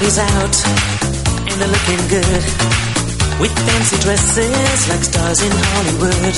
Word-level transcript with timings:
Everybody's 0.00 0.32
out 0.32 0.56
and 1.44 1.60
they're 1.60 1.68
looking 1.68 2.00
good 2.08 2.44
with 3.36 3.52
fancy 3.52 3.98
dresses 4.00 4.88
like 4.88 5.04
stars 5.04 5.42
in 5.42 5.52
Hollywood. 5.52 6.36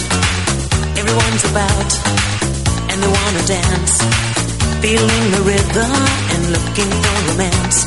Everyone's 0.99 1.45
about 1.47 1.91
and 2.91 2.99
they 2.99 3.07
wanna 3.07 3.47
dance, 3.47 4.03
feeling 4.83 5.25
the 5.31 5.43
rhythm 5.47 5.95
and 6.35 6.43
looking 6.51 6.91
for 6.91 7.15
romance. 7.31 7.87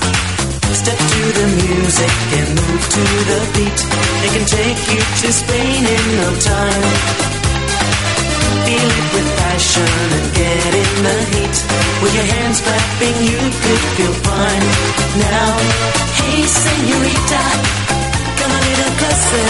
Step 0.80 0.98
to 0.98 1.22
the 1.44 1.48
music 1.60 2.16
and 2.40 2.48
move 2.56 2.84
to 2.96 3.04
the 3.28 3.40
beat. 3.56 3.80
They 4.24 4.32
can 4.32 4.46
take 4.48 4.80
you 4.96 5.02
to 5.04 5.34
Spain 5.34 5.84
in 5.84 6.04
no 6.16 6.40
time. 6.40 7.35
Feel 8.66 8.90
it 9.00 9.08
with 9.14 9.30
passion 9.42 10.08
and 10.18 10.28
get 10.36 10.72
in 10.84 10.92
the 11.06 11.18
heat. 11.32 11.58
With 12.02 12.14
your 12.18 12.28
hands 12.36 12.60
clapping, 12.62 13.18
you 13.30 13.42
could 13.64 13.84
feel 13.98 14.16
fine. 14.28 14.66
Now, 15.22 15.52
hey, 16.20 16.42
senorita, 16.44 17.44
come 18.40 18.54
a 18.54 18.62
little 18.70 18.94
closer. 19.00 19.48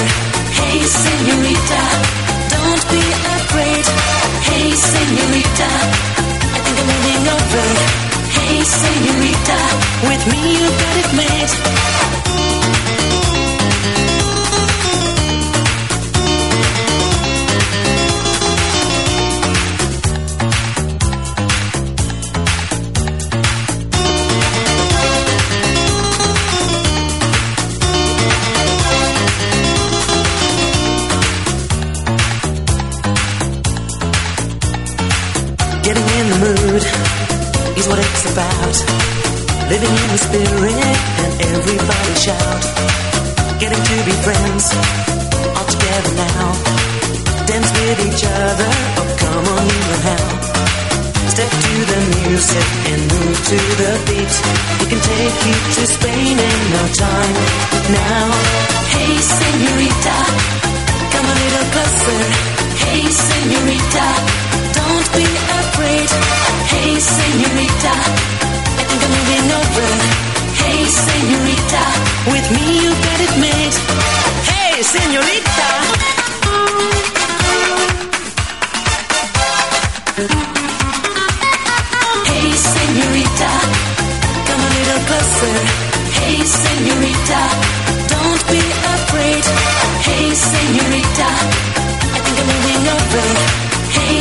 Hey, 0.59 0.79
senorita, 0.83 1.81
don't 2.53 2.83
be 2.93 3.03
afraid. 3.35 3.85
Hey, 4.47 4.67
senorita, 4.71 5.69
I 6.53 6.57
think 6.63 6.77
I'm 6.79 6.87
moving 6.91 7.25
over. 7.35 7.67
Hey, 8.35 8.57
senorita, 8.63 9.59
with 10.07 10.23
me 10.31 10.41
you 10.59 10.67
got 10.81 10.95
it 11.03 11.09
made. 11.19 12.54
Spirit 40.35 40.99
and 41.23 41.31
everybody 41.55 42.13
shout. 42.19 42.63
Getting 43.61 43.83
to 43.89 43.97
be 44.03 44.15
friends 44.25 44.65
all 45.55 45.67
together 45.71 46.13
now. 46.27 46.47
Dance 47.47 47.71
with 47.71 47.99
each 48.07 48.23
other, 48.43 48.71
oh 48.99 49.09
come 49.23 49.45
on, 49.55 49.63
you 49.71 49.81
know 49.87 50.01
how. 50.11 50.27
Step 51.31 51.51
to 51.65 51.75
the 51.91 51.99
music 52.19 52.67
and 52.91 53.01
move 53.15 53.37
to 53.51 53.59
the 53.79 53.91
beat. 54.07 54.35
It 54.83 54.87
can 54.91 55.01
take 55.07 55.37
you 55.47 55.57
to 55.75 55.81
Spain 55.95 56.35
in 56.49 56.59
no 56.75 56.83
time. 56.99 57.35
Now, 57.95 58.27
hey 58.91 59.13
senorita, 59.39 60.17
come 61.15 61.27
a 61.31 61.35
little 61.43 61.67
closer. 61.73 62.21
Hey 62.83 63.03
senorita, 63.23 64.07
don't 64.79 65.07
be 65.15 65.27
afraid. 65.63 66.09
Hey 66.71 66.91
senorita, 66.99 67.93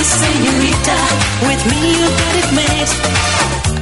Senorita, 0.05 0.97
with 1.47 1.67
me 1.71 1.93
you 1.95 2.07
got 2.07 2.35
it 2.37 2.53
made. 2.55 3.74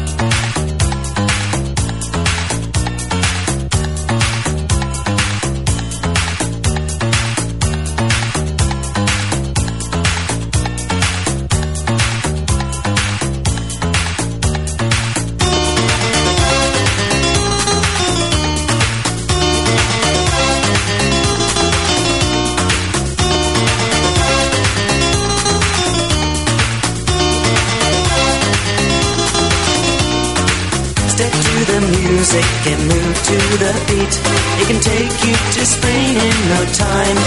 can 32.65 32.79
move 32.79 33.17
to 33.27 33.37
the 33.59 33.73
beat. 33.89 34.15
It 34.63 34.67
can 34.71 34.81
take 34.81 35.15
you 35.27 35.35
to 35.35 35.63
Spain 35.67 36.15
in 36.15 36.37
no 36.55 36.61
time. 36.71 37.19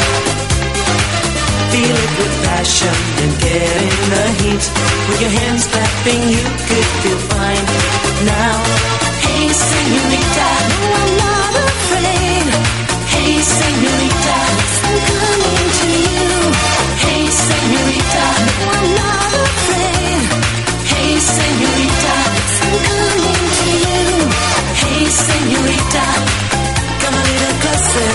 Feel 1.72 1.98
it 2.06 2.14
with 2.20 2.36
passion 2.48 2.96
and 3.22 3.32
get 3.44 3.78
in 3.92 4.02
the 4.16 4.26
heat. 4.40 4.64
With 5.10 5.20
your 5.20 5.34
hands 5.40 5.68
clapping, 5.68 6.22
you 6.36 6.46
could 6.68 6.88
feel 7.04 7.20
fine. 7.28 7.66
Now, 8.32 8.56
hey, 9.28 9.48
senorita, 9.52 10.50
no, 10.72 10.80
I'm 11.04 11.12
not 11.20 11.54
afraid. 11.68 12.48
Hey, 13.12 13.34
senorita, 13.42 14.38
I'm 14.88 15.00
coming. 15.12 15.65
senorita, 25.16 26.06
come 27.02 27.16
a 27.16 27.24
little 27.30 27.56
closer. 27.64 28.12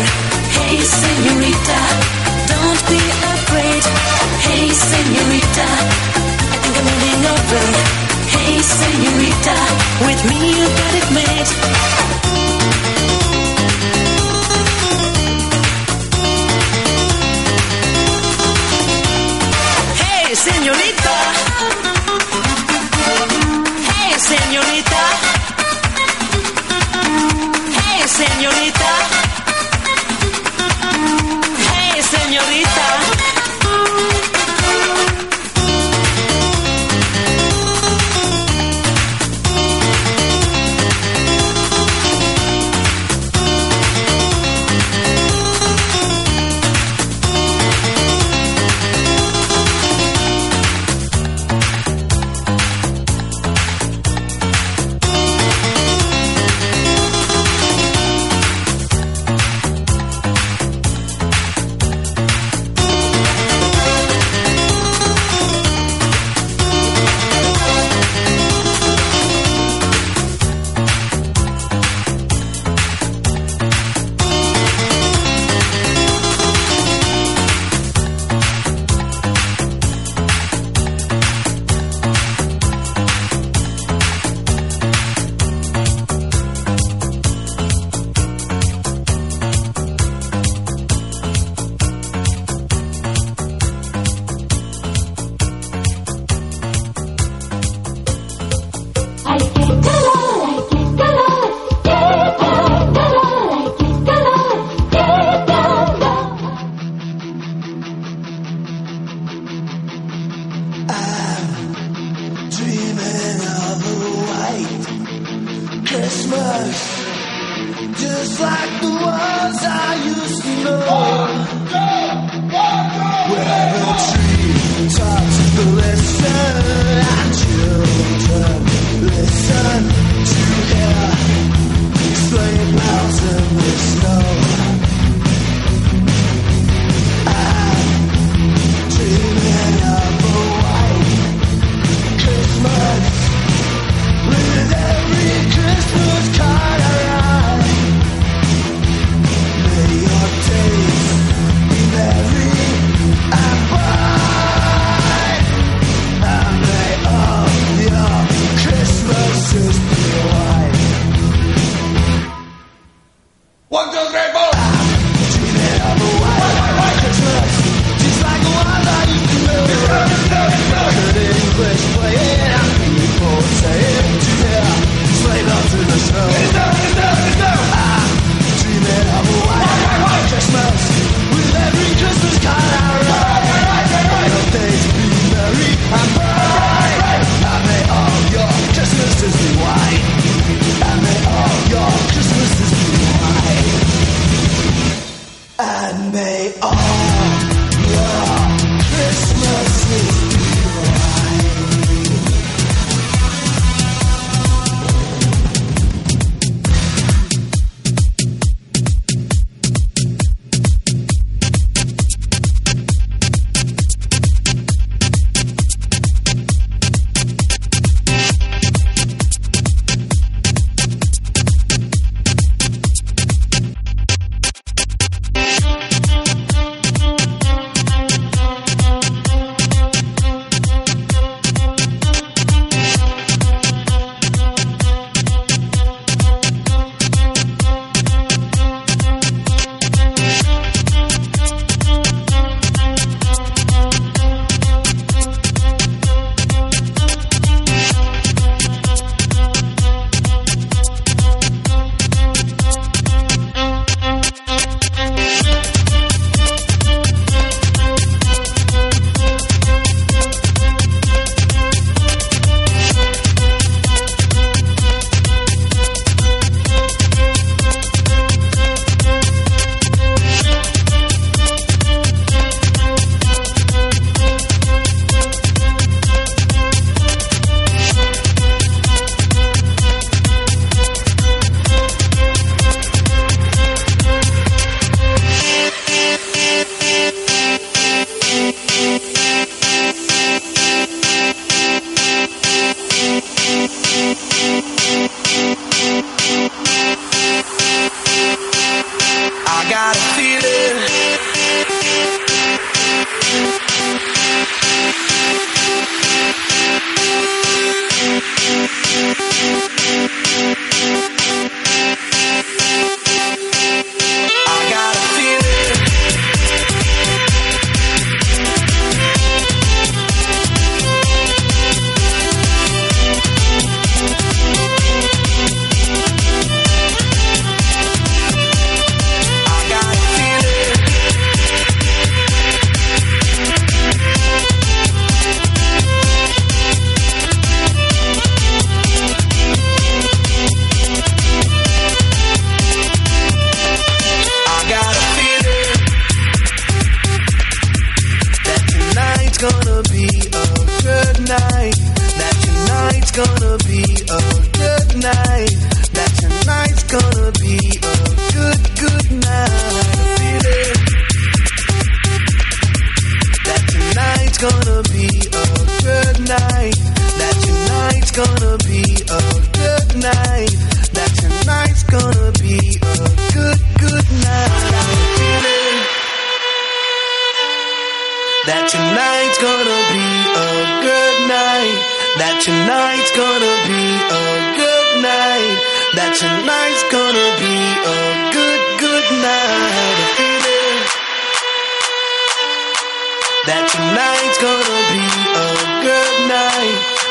Hey, 0.56 0.76
senorita, 0.84 1.80
don't 2.52 2.82
be 2.92 3.00
afraid. 3.32 3.84
Hey, 4.44 4.68
senorita, 4.68 5.68
I 6.52 6.56
think 6.60 6.74
I'm 6.76 6.84
moving 6.84 7.22
over. 7.34 7.64
Hey, 8.36 8.60
senorita, 8.60 9.56
with 10.06 10.22
me 10.28 10.38
you 10.60 10.66
got 10.80 10.92
it 11.00 11.08
made. 11.16 11.50
Hey, 20.00 20.34
senorita. 20.34 21.16
Hey, 23.88 24.12
senorita. 24.18 25.09
señorita. 28.20 29.39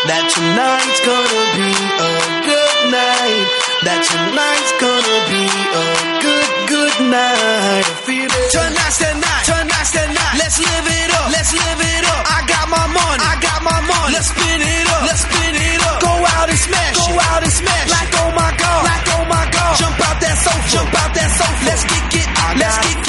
That 0.09 0.25
tonight's 0.25 1.01
gonna 1.05 1.43
be 1.53 1.69
a 1.69 2.13
good 2.41 2.77
night. 2.89 3.45
That 3.85 4.01
tonight's 4.09 4.73
gonna 4.81 5.19
be 5.29 5.45
a 5.45 5.85
good, 6.17 6.49
good 6.65 6.95
night. 7.13 7.85
I 7.85 7.93
feel 8.09 8.25
it. 8.25 8.49
Tonight's 8.49 8.97
the 9.05 9.11
night. 9.21 9.43
Tonight's 9.45 9.93
the 9.93 10.09
night. 10.09 10.33
Let's 10.41 10.57
live 10.57 10.87
it 10.89 11.09
up. 11.13 11.29
Let's 11.29 11.53
live 11.53 11.81
it 11.93 12.03
up. 12.09 12.25
I 12.25 12.41
got 12.41 12.65
my 12.73 12.85
money. 12.89 13.21
I 13.21 13.37
got 13.37 13.61
my 13.61 13.79
money. 13.85 14.17
Let's 14.17 14.33
spin 14.33 14.57
it 14.65 14.89
up. 14.97 15.01
Let's 15.05 15.21
spin 15.29 15.53
it 15.53 15.77
up. 15.77 15.97
Go 16.01 16.13
out 16.25 16.49
and 16.49 16.57
smash. 16.57 16.97
Go 17.05 17.13
out 17.13 17.41
and 17.45 17.53
smash. 17.53 17.87
Like 17.93 18.11
oh 18.17 18.29
my 18.33 18.49
god. 18.57 18.81
Like 18.89 19.05
oh 19.13 19.23
my 19.29 19.45
god. 19.45 19.73
Jump 19.77 19.93
out 20.09 20.17
that 20.25 20.35
sofa. 20.41 20.69
Jump 20.73 20.89
out 20.89 21.11
that 21.13 21.29
sofa. 21.37 21.61
Let's 21.69 21.83
get 21.85 22.03
get. 22.09 22.27
Let's 22.57 22.77
kick 22.81 22.97
it. 23.05 23.08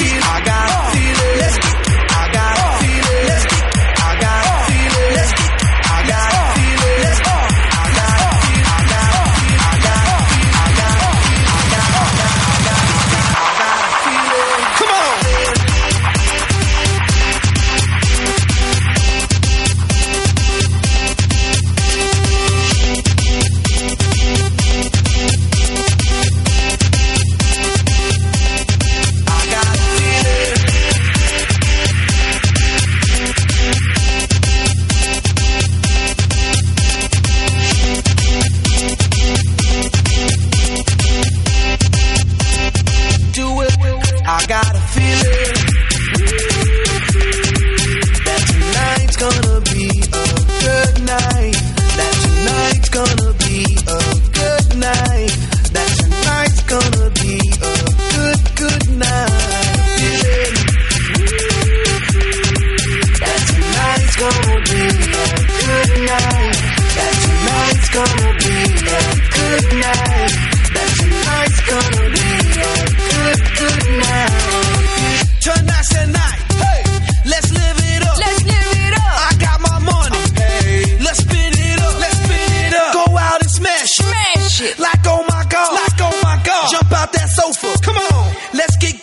that 87.13 87.29
sofa. 87.29 87.69
Come 87.81 87.97
on, 87.97 88.33
let's 88.53 88.77
get 88.77 89.00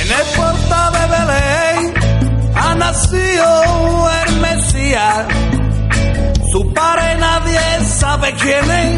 En 0.00 0.08
el 0.12 0.26
puerto 0.36 0.78
de 0.94 1.04
Belén 1.14 1.78
ha 2.54 2.74
nacido 2.74 3.48
el 4.26 4.30
Mesías. 4.40 5.26
Su 6.52 6.72
padre 6.72 7.16
nadie 7.18 7.60
sabe 7.84 8.34
quién 8.34 8.70
es 8.70 8.93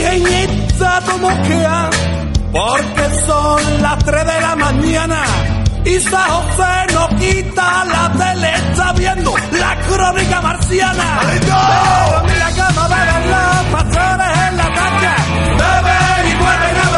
Ijeñita 0.00 1.00
tomoquea, 1.06 1.90
porque 2.52 3.06
son 3.26 3.82
las 3.82 3.98
3 4.04 4.26
de 4.26 4.40
la 4.40 4.56
mañana. 4.56 5.22
Y 5.84 5.98
San 6.00 6.28
José 6.30 6.94
no 6.94 7.08
quita 7.18 7.84
la 7.84 8.12
tele, 8.12 8.54
está 8.54 8.92
viendo 8.92 9.34
la 9.52 9.76
crónica 9.88 10.40
marciana. 10.40 11.20
¡Ay, 11.20 11.40
no! 11.48 12.28
en 12.32 12.38
la 12.38 12.50
cama, 12.52 12.88
beber 12.88 13.26
las 13.26 13.64
pasiones 13.74 14.38
en 14.48 14.56
la 14.56 14.68
calle, 14.78 15.14
beber 15.62 16.26
y 16.30 16.34
vuelven 16.42 16.89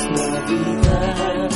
es 0.00 0.10
Navidad. 0.10 1.50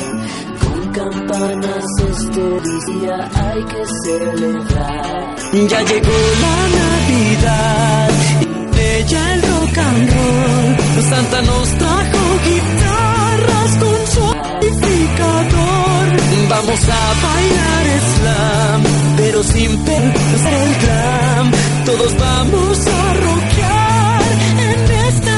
Con 0.63 0.79
campanas 0.93 1.85
este 2.09 2.45
día 2.91 3.29
hay 3.33 3.63
que 3.63 3.81
celebrar. 4.03 5.35
Ya 5.69 5.81
llegó 5.81 6.17
la 6.43 6.57
Navidad, 6.79 8.09
y 8.41 8.79
ella 8.79 9.33
el 9.33 9.41
rock 9.41 9.77
and 9.77 10.09
roll. 10.13 11.03
Santa 11.09 11.41
nos 11.41 11.69
trajo 11.77 12.21
guitarras 12.45 13.71
con 13.83 13.99
su 14.13 14.23
amplificador. 14.23 16.05
Vamos 16.49 16.81
a 16.89 17.03
bailar 17.25 17.85
slam, 18.13 18.83
pero 19.17 19.43
sin 19.43 19.77
perder 19.85 20.53
el 20.63 20.75
glam. 20.83 21.51
Todos 21.85 22.17
vamos 22.17 22.87
a 22.87 23.13
rockear 23.13 24.23
en 24.59 24.79
esta. 25.07 25.35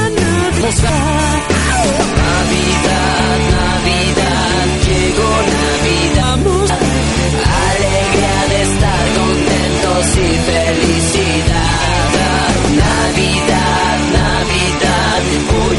Navidad, 0.58 1.37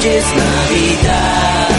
es 0.06 0.26
Navidad. 0.34 1.70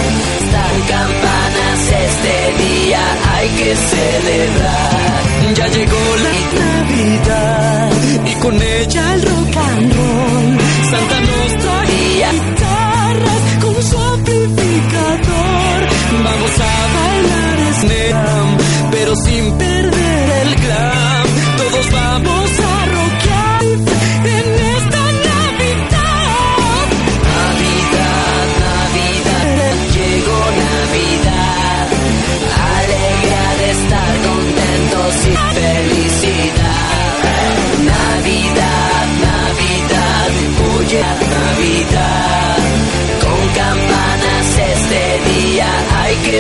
Están 0.41 0.81
campanas 0.89 1.81
este 2.07 2.35
día, 2.63 3.01
hay 3.33 3.49
que 3.49 3.77
celebrar. 3.77 5.55
Ya 5.55 5.67
llegó 5.69 6.17
la 6.27 6.35
Navidad 6.61 7.93
y 8.27 8.35
con 8.41 8.55
ella 8.63 9.15
el 9.15 9.23
rock 9.23 9.57
and 9.57 9.95
roll. 9.95 10.59
Santa 10.91 11.21
nos 11.21 11.57
traía 11.65 12.33
guitarras 12.33 13.43
con 13.63 13.83
su 13.83 13.99
amplificador. 13.99 15.81
Vamos 16.25 16.55
a 16.61 16.75
bailar 16.97 17.75
slam, 17.81 18.49
pero 18.91 19.17
sin 19.17 19.53
perder 19.53 20.31
el 20.43 20.55
glam. 20.57 21.27
Todos 21.57 21.91
vamos 21.93 22.50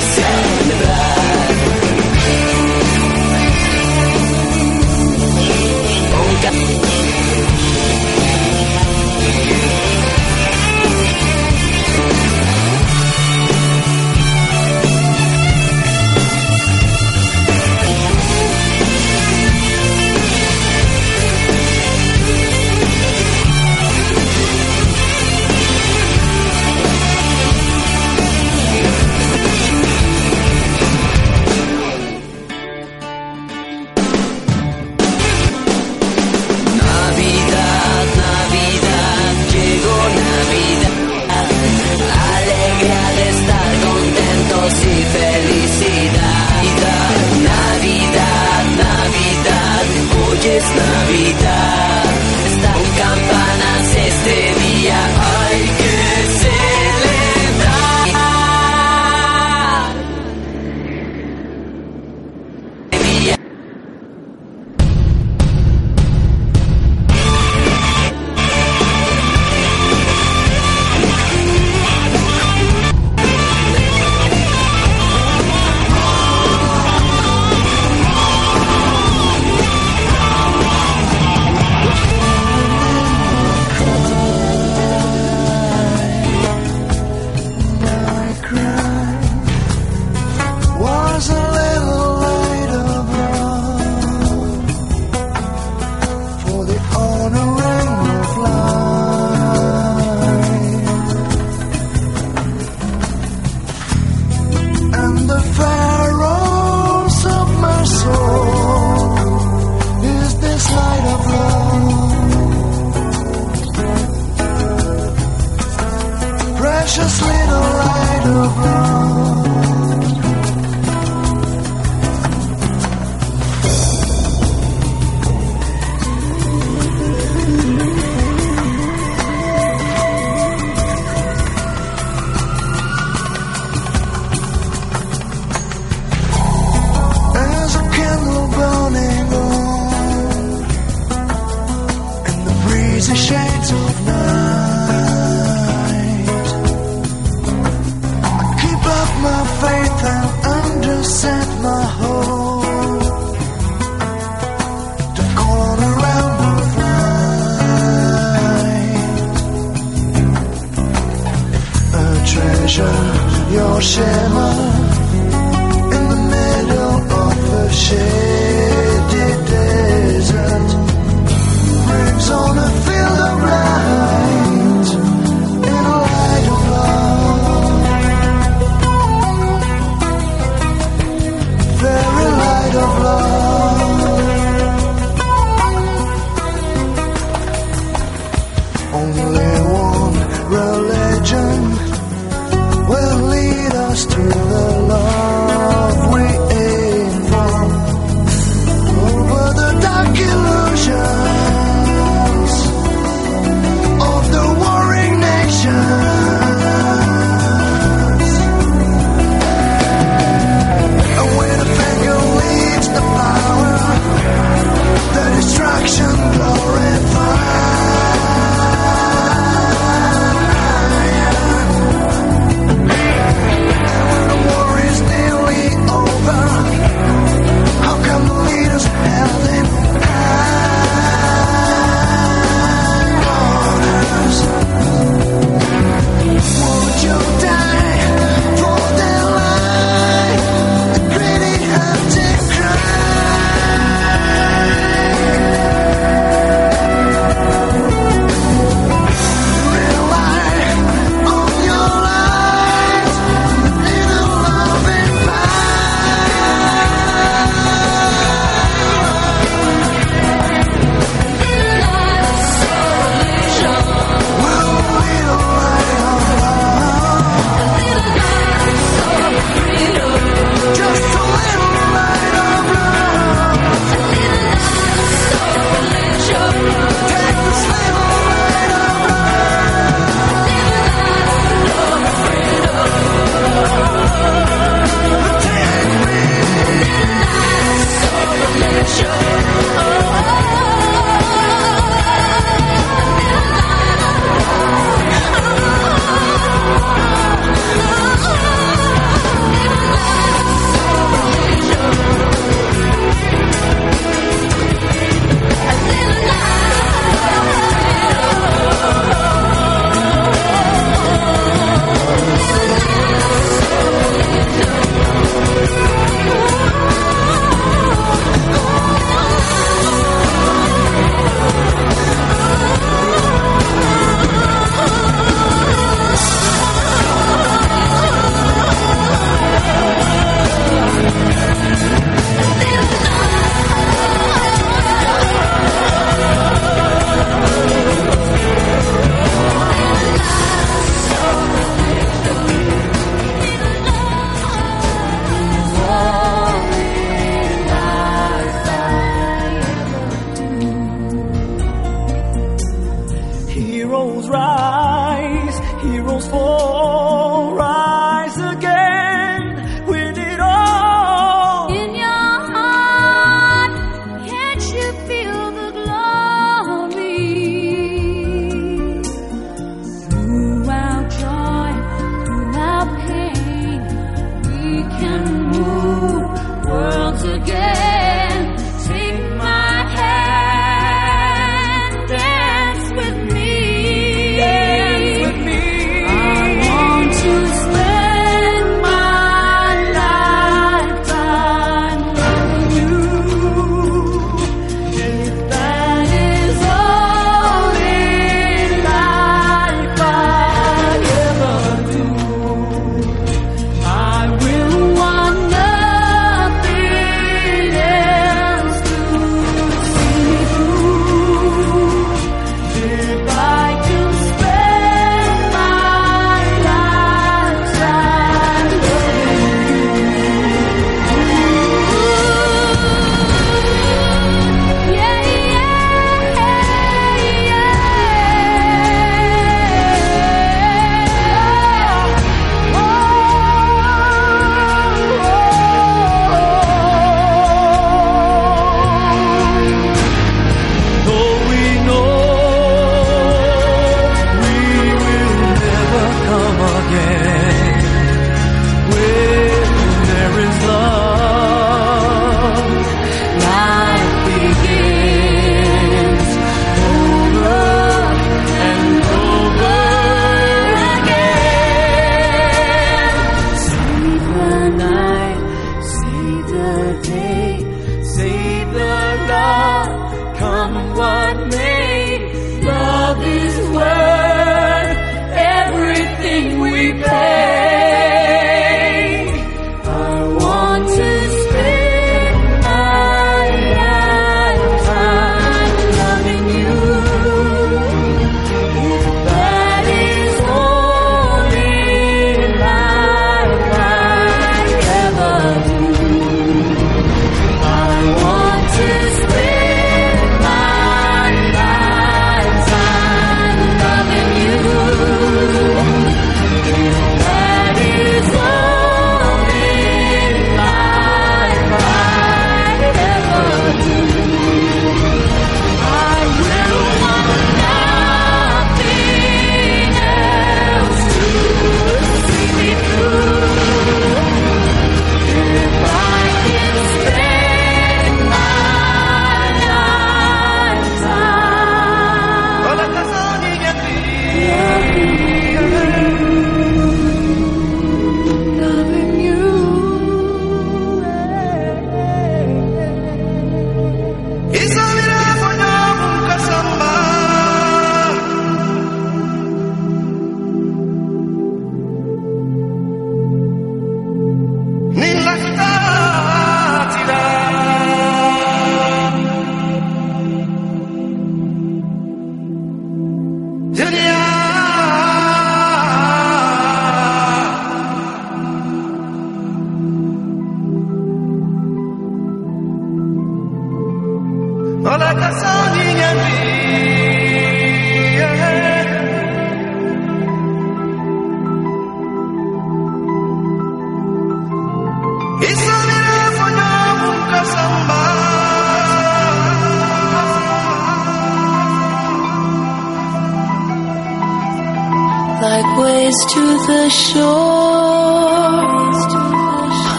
hay 0.00 1.27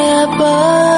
stars 0.00 0.89